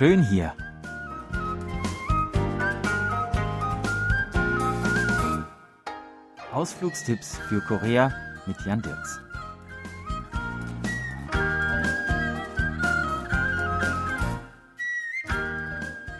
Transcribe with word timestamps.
schön 0.00 0.22
hier. 0.22 0.54
Ausflugstipps 6.50 7.36
für 7.36 7.60
Korea 7.60 8.10
mit 8.46 8.56
Jan 8.64 8.80
Dirks. 8.80 9.20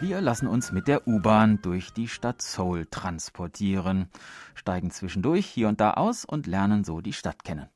Wir 0.02 0.20
lassen 0.20 0.46
uns 0.46 0.72
mit 0.72 0.86
der 0.86 1.08
U-Bahn 1.08 1.62
durch 1.62 1.94
die 1.94 2.08
Stadt 2.08 2.42
Seoul 2.42 2.84
transportieren, 2.84 4.10
steigen 4.54 4.90
zwischendurch 4.90 5.46
hier 5.46 5.68
und 5.68 5.80
da 5.80 5.92
aus 5.94 6.26
und 6.26 6.46
lernen 6.46 6.84
so 6.84 7.00
die 7.00 7.14
Stadt 7.14 7.44
kennen. 7.44 7.70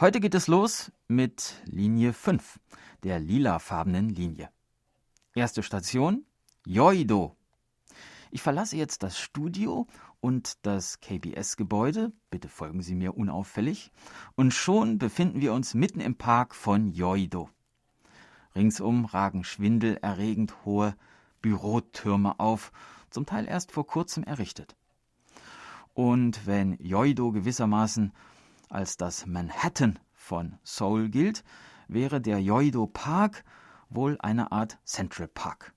Heute 0.00 0.18
geht 0.18 0.34
es 0.34 0.48
los 0.48 0.90
mit 1.06 1.62
Linie 1.64 2.12
5, 2.12 2.58
der 3.04 3.20
lilafarbenen 3.20 4.08
Linie. 4.08 4.50
Erste 5.34 5.62
Station 5.62 6.26
Yoido. 6.66 7.38
Ich 8.30 8.42
verlasse 8.42 8.76
jetzt 8.76 9.02
das 9.02 9.18
Studio 9.18 9.86
und 10.20 10.58
das 10.66 11.00
KBS-Gebäude, 11.00 12.12
bitte 12.28 12.50
folgen 12.50 12.82
Sie 12.82 12.94
mir 12.94 13.16
unauffällig, 13.16 13.92
und 14.34 14.52
schon 14.52 14.98
befinden 14.98 15.40
wir 15.40 15.54
uns 15.54 15.72
mitten 15.72 16.00
im 16.00 16.16
Park 16.16 16.54
von 16.54 16.92
Yoido. 16.92 17.48
Ringsum 18.54 19.06
ragen 19.06 19.42
schwindelerregend 19.42 20.66
hohe 20.66 20.94
Bürotürme 21.40 22.38
auf, 22.38 22.70
zum 23.08 23.24
Teil 23.24 23.48
erst 23.48 23.72
vor 23.72 23.86
kurzem 23.86 24.24
errichtet. 24.24 24.76
Und 25.94 26.46
wenn 26.46 26.76
Yoido 26.78 27.32
gewissermaßen 27.32 28.12
als 28.68 28.98
das 28.98 29.24
Manhattan 29.24 29.98
von 30.12 30.58
Seoul 30.62 31.08
gilt, 31.08 31.42
wäre 31.88 32.20
der 32.20 32.38
Yoido 32.38 32.86
Park 32.86 33.44
wohl 33.94 34.16
eine 34.20 34.52
Art 34.52 34.78
Central 34.84 35.28
Park. 35.28 35.74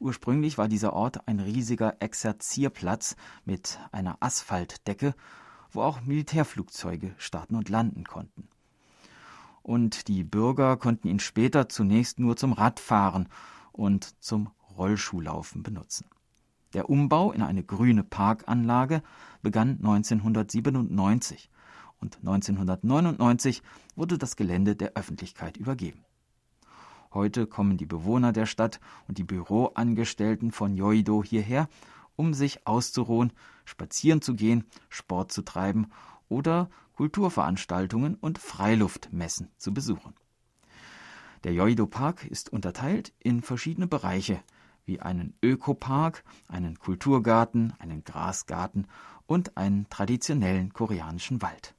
Ursprünglich 0.00 0.58
war 0.58 0.68
dieser 0.68 0.92
Ort 0.92 1.28
ein 1.28 1.38
riesiger 1.38 1.96
Exerzierplatz 2.00 3.16
mit 3.44 3.78
einer 3.92 4.16
Asphaltdecke, 4.20 5.14
wo 5.70 5.82
auch 5.82 6.00
Militärflugzeuge 6.00 7.14
starten 7.18 7.54
und 7.54 7.68
landen 7.68 8.04
konnten. 8.04 8.48
Und 9.62 10.08
die 10.08 10.24
Bürger 10.24 10.76
konnten 10.76 11.08
ihn 11.08 11.20
später 11.20 11.68
zunächst 11.68 12.18
nur 12.18 12.36
zum 12.36 12.52
Radfahren 12.52 13.28
und 13.70 14.20
zum 14.22 14.50
Rollschuhlaufen 14.76 15.62
benutzen. 15.62 16.06
Der 16.74 16.88
Umbau 16.90 17.32
in 17.32 17.42
eine 17.42 17.62
grüne 17.62 18.02
Parkanlage 18.02 19.02
begann 19.42 19.76
1997 19.82 21.50
und 22.00 22.16
1999 22.18 23.62
wurde 23.94 24.18
das 24.18 24.36
Gelände 24.36 24.74
der 24.74 24.94
Öffentlichkeit 24.94 25.56
übergeben. 25.56 26.04
Heute 27.14 27.46
kommen 27.46 27.76
die 27.76 27.86
Bewohner 27.86 28.32
der 28.32 28.46
Stadt 28.46 28.80
und 29.06 29.18
die 29.18 29.24
Büroangestellten 29.24 30.50
von 30.50 30.76
Yoido 30.76 31.22
hierher, 31.22 31.68
um 32.16 32.32
sich 32.32 32.66
auszuruhen, 32.66 33.32
spazieren 33.64 34.22
zu 34.22 34.34
gehen, 34.34 34.64
Sport 34.88 35.32
zu 35.32 35.42
treiben 35.42 35.90
oder 36.28 36.70
Kulturveranstaltungen 36.94 38.14
und 38.14 38.38
Freiluftmessen 38.38 39.50
zu 39.56 39.74
besuchen. 39.74 40.14
Der 41.44 41.52
Yoido 41.52 41.86
Park 41.86 42.24
ist 42.24 42.52
unterteilt 42.52 43.12
in 43.18 43.42
verschiedene 43.42 43.86
Bereiche, 43.86 44.40
wie 44.84 45.00
einen 45.00 45.34
Ökopark, 45.42 46.24
einen 46.48 46.78
Kulturgarten, 46.78 47.72
einen 47.78 48.04
Grasgarten 48.04 48.86
und 49.26 49.56
einen 49.56 49.88
traditionellen 49.88 50.72
koreanischen 50.72 51.42
Wald. 51.42 51.74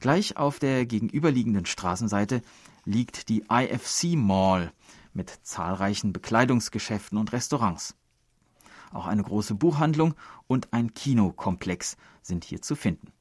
Gleich 0.00 0.36
auf 0.36 0.58
der 0.58 0.86
gegenüberliegenden 0.86 1.66
Straßenseite 1.66 2.42
liegt 2.88 3.28
die 3.28 3.44
IFC 3.50 4.16
Mall 4.16 4.72
mit 5.12 5.28
zahlreichen 5.42 6.14
Bekleidungsgeschäften 6.14 7.18
und 7.18 7.32
Restaurants. 7.32 7.94
Auch 8.92 9.06
eine 9.06 9.22
große 9.22 9.54
Buchhandlung 9.54 10.14
und 10.46 10.72
ein 10.72 10.94
Kinokomplex 10.94 11.98
sind 12.22 12.44
hier 12.44 12.62
zu 12.62 12.76
finden. 12.76 13.12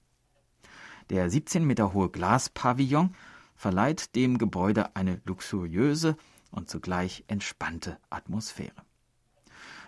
Der 1.10 1.30
17 1.30 1.66
Meter 1.66 1.94
hohe 1.94 2.10
Glaspavillon 2.10 3.14
verleiht 3.58 4.16
dem 4.16 4.38
Gebäude 4.38 4.96
eine 4.96 5.22
luxuriöse 5.26 6.16
und 6.50 6.70
zugleich 6.70 7.26
entspannte 7.28 7.98
Atmosphäre. 8.10 8.86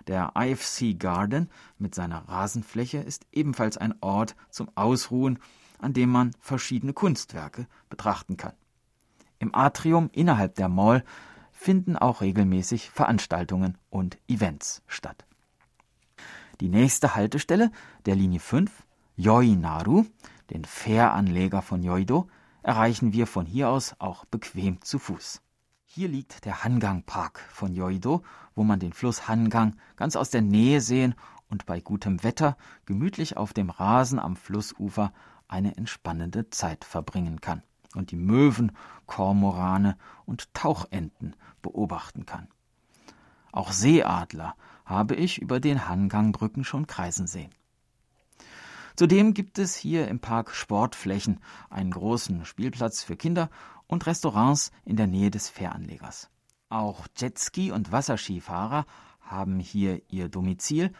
Der 0.07 0.33
IFC 0.35 0.99
Garden 0.99 1.49
mit 1.77 1.95
seiner 1.95 2.27
Rasenfläche 2.27 2.97
ist 2.97 3.25
ebenfalls 3.31 3.77
ein 3.77 3.95
Ort 4.01 4.35
zum 4.49 4.69
Ausruhen, 4.75 5.39
an 5.77 5.93
dem 5.93 6.09
man 6.09 6.31
verschiedene 6.41 6.91
Kunstwerke 6.91 7.65
betrachten 7.89 8.35
kann. 8.35 8.53
Im 9.39 9.55
Atrium 9.55 10.09
innerhalb 10.11 10.55
der 10.55 10.67
Mall 10.67 11.03
finden 11.51 11.95
auch 11.95 12.21
regelmäßig 12.21 12.89
Veranstaltungen 12.89 13.77
und 13.89 14.17
Events 14.27 14.81
statt. 14.87 15.25
Die 16.59 16.67
nächste 16.67 17.15
Haltestelle 17.15 17.71
der 18.05 18.15
Linie 18.15 18.41
5, 18.41 18.85
Yoinaru, 19.15 20.05
den 20.49 20.65
Fähranleger 20.65 21.61
von 21.61 21.83
Yoido, 21.83 22.29
erreichen 22.63 23.13
wir 23.13 23.27
von 23.27 23.45
hier 23.45 23.69
aus 23.69 23.95
auch 23.99 24.25
bequem 24.25 24.81
zu 24.81 24.99
Fuß. 24.99 25.41
Hier 25.85 26.09
liegt 26.09 26.43
der 26.43 26.65
Hangang 26.65 27.03
Park 27.03 27.39
von 27.49 27.73
Yoido, 27.73 28.23
wo 28.55 28.63
man 28.63 28.79
den 28.79 28.91
Fluss 28.91 29.29
Hangang 29.29 29.77
ganz 29.95 30.17
aus 30.17 30.29
der 30.29 30.41
Nähe 30.41 30.81
sehen 30.81 31.15
und 31.49 31.65
bei 31.65 31.79
gutem 31.79 32.23
Wetter 32.23 32.57
gemütlich 32.85 33.37
auf 33.37 33.53
dem 33.53 33.69
Rasen 33.69 34.19
am 34.19 34.35
Flussufer 34.35 35.13
eine 35.47 35.77
entspannende 35.77 36.49
Zeit 36.49 36.83
verbringen 36.83 37.39
kann 37.39 37.63
und 37.95 38.11
die 38.11 38.15
Möwen, 38.15 38.71
Kormorane 39.05 39.97
und 40.25 40.53
Tauchenten 40.53 41.35
beobachten 41.61 42.25
kann. 42.25 42.47
Auch 43.51 43.71
Seeadler 43.71 44.55
habe 44.85 45.15
ich 45.15 45.41
über 45.41 45.59
den 45.59 45.87
Hangangbrücken 45.87 46.63
schon 46.63 46.87
kreisen 46.87 47.27
sehen. 47.27 47.51
Zudem 48.95 49.33
gibt 49.33 49.59
es 49.59 49.75
hier 49.75 50.07
im 50.07 50.19
Park 50.19 50.53
Sportflächen, 50.53 51.39
einen 51.69 51.91
großen 51.91 52.45
Spielplatz 52.45 53.01
für 53.01 53.15
Kinder 53.15 53.49
und 53.87 54.05
Restaurants 54.05 54.71
in 54.83 54.97
der 54.97 55.07
Nähe 55.07 55.31
des 55.31 55.49
Fähranlegers. 55.49 56.29
Auch 56.69 57.07
Jetski 57.17 57.71
und 57.71 57.91
Wasserskifahrer 57.91 58.85
haben 59.21 59.59
hier 59.59 60.01
ihr 60.09 60.27
Domizil 60.27 60.91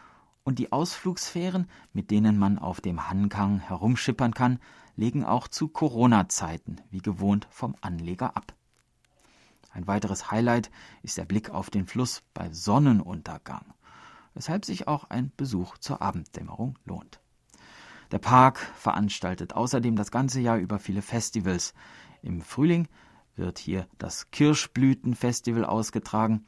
und 0.44 0.58
die 0.58 0.72
Ausflugsfähren, 0.72 1.68
mit 1.92 2.10
denen 2.10 2.38
man 2.38 2.58
auf 2.58 2.80
dem 2.80 3.08
Hangang 3.08 3.60
herumschippern 3.60 4.34
kann, 4.34 4.58
legen 4.96 5.24
auch 5.24 5.48
zu 5.48 5.68
Corona-Zeiten 5.68 6.80
wie 6.90 7.00
gewohnt 7.00 7.46
vom 7.50 7.74
Anleger 7.80 8.36
ab. 8.36 8.54
Ein 9.72 9.86
weiteres 9.86 10.30
Highlight 10.30 10.70
ist 11.02 11.16
der 11.16 11.24
Blick 11.24 11.50
auf 11.50 11.70
den 11.70 11.86
Fluss 11.86 12.22
bei 12.34 12.50
Sonnenuntergang, 12.52 13.74
weshalb 14.34 14.64
sich 14.64 14.88
auch 14.88 15.04
ein 15.04 15.32
Besuch 15.36 15.78
zur 15.78 16.02
Abenddämmerung 16.02 16.78
lohnt. 16.84 17.20
Der 18.10 18.18
Park 18.18 18.58
veranstaltet 18.58 19.54
außerdem 19.54 19.94
das 19.94 20.10
ganze 20.10 20.40
Jahr 20.40 20.58
über 20.58 20.80
viele 20.80 21.02
Festivals. 21.02 21.74
Im 22.22 22.40
Frühling 22.42 22.88
wird 23.36 23.58
hier 23.58 23.86
das 23.98 24.32
Kirschblütenfestival 24.32 25.64
ausgetragen, 25.64 26.44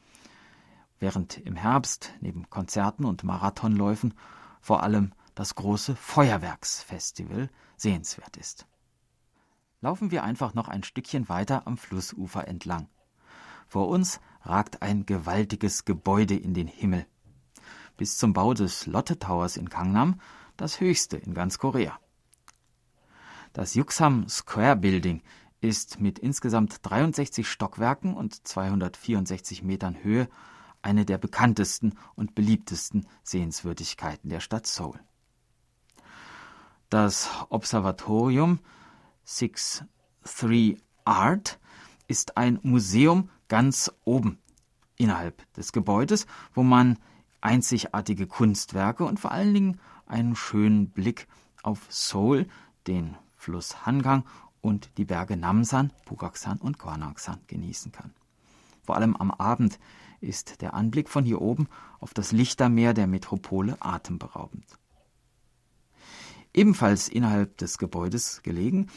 während 1.03 1.37
im 1.37 1.57
Herbst 1.57 2.13
neben 2.21 2.49
Konzerten 2.49 3.03
und 3.03 3.25
Marathonläufen 3.25 4.13
vor 4.61 4.83
allem 4.83 5.11
das 5.35 5.55
große 5.55 5.97
Feuerwerksfestival 5.97 7.49
sehenswert 7.75 8.37
ist. 8.37 8.67
Laufen 9.81 10.11
wir 10.11 10.23
einfach 10.23 10.53
noch 10.53 10.69
ein 10.69 10.81
Stückchen 10.81 11.27
weiter 11.27 11.67
am 11.67 11.75
Flussufer 11.75 12.47
entlang. 12.47 12.87
Vor 13.67 13.89
uns 13.89 14.21
ragt 14.43 14.81
ein 14.81 15.05
gewaltiges 15.05 15.83
Gebäude 15.83 16.37
in 16.37 16.53
den 16.53 16.67
Himmel. 16.67 17.05
Bis 17.97 18.17
zum 18.17 18.31
Bau 18.31 18.53
des 18.53 18.85
Lotte 18.85 19.19
Towers 19.19 19.57
in 19.57 19.67
Gangnam 19.67 20.21
das 20.55 20.79
höchste 20.79 21.17
in 21.17 21.33
ganz 21.33 21.57
Korea. 21.57 21.99
Das 23.51 23.75
Yuksam 23.75 24.29
Square 24.29 24.77
Building 24.77 25.21
ist 25.59 25.99
mit 25.99 26.17
insgesamt 26.17 26.77
63 26.83 27.45
Stockwerken 27.45 28.13
und 28.13 28.47
264 28.47 29.63
Metern 29.63 30.01
Höhe 30.01 30.29
eine 30.83 31.05
der 31.05 31.17
bekanntesten 31.17 31.97
und 32.15 32.35
beliebtesten 32.35 33.07
Sehenswürdigkeiten 33.23 34.29
der 34.29 34.39
Stadt 34.39 34.67
Seoul. 34.67 34.99
Das 36.89 37.29
Observatorium 37.49 38.59
63 39.25 40.77
Art 41.05 41.59
ist 42.07 42.37
ein 42.37 42.59
Museum 42.61 43.29
ganz 43.47 43.91
oben 44.03 44.37
innerhalb 44.97 45.51
des 45.53 45.71
Gebäudes, 45.71 46.27
wo 46.53 46.63
man 46.63 46.99
einzigartige 47.41 48.27
Kunstwerke 48.27 49.05
und 49.05 49.19
vor 49.19 49.31
allen 49.31 49.53
Dingen 49.53 49.79
einen 50.05 50.35
schönen 50.35 50.89
Blick 50.89 51.27
auf 51.61 51.81
Seoul, 51.89 52.47
den 52.87 53.17
Fluss 53.35 53.85
Hangang 53.85 54.23
und 54.61 54.97
die 54.97 55.05
Berge 55.05 55.35
Namsan, 55.35 55.91
Pugaksan 56.05 56.57
und 56.57 56.79
Gwanaksan 56.79 57.39
genießen 57.47 57.91
kann. 57.91 58.13
Vor 58.83 58.95
allem 58.95 59.15
am 59.15 59.31
Abend 59.31 59.79
ist 60.23 60.61
der 60.61 60.73
Anblick 60.73 61.09
von 61.09 61.25
hier 61.25 61.41
oben 61.41 61.67
auf 61.99 62.13
das 62.13 62.31
Lichtermeer 62.31 62.93
der 62.93 63.07
Metropole 63.07 63.77
atemberaubend. 63.79 64.65
Ebenfalls 66.53 67.07
innerhalb 67.07 67.57
des 67.57 67.77
Gebäudes 67.77 68.41
gelegen 68.43 68.87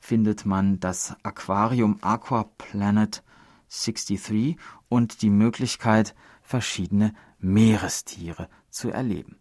findet 0.00 0.46
man 0.46 0.80
das 0.80 1.16
Aquarium 1.22 1.98
Aqua 2.02 2.44
Planet 2.44 3.22
63 3.68 4.56
und 4.88 5.22
die 5.22 5.30
Möglichkeit, 5.30 6.14
verschiedene 6.42 7.14
Meerestiere 7.38 8.48
zu 8.70 8.90
erleben. 8.90 9.38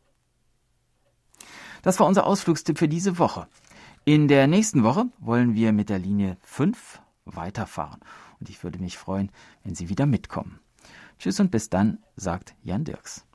Das 1.82 2.00
war 2.00 2.08
unser 2.08 2.26
Ausflugstipp 2.26 2.78
für 2.78 2.90
diese 2.90 3.18
Woche. 3.18 3.48
In 4.04 4.28
der 4.28 4.48
nächsten 4.48 4.84
Woche 4.84 5.06
wollen 5.20 5.56
wir 5.56 5.72
mit 5.72 5.90
der 5.90 6.00
Linie 6.00 6.38
5 6.42 7.02
weiterfahren 7.26 8.02
und 8.40 8.50
ich 8.50 8.64
würde 8.64 8.80
mich 8.80 8.98
freuen, 8.98 9.32
wenn 9.64 9.76
Sie 9.76 9.90
wieder 9.90 10.06
mitkommen. 10.06 10.60
Tschüss 11.20 11.40
und 11.40 11.52
bis 11.52 11.70
dann, 11.70 12.00
sagt 12.16 12.56
Jan 12.64 12.84
Dirks. 12.84 13.27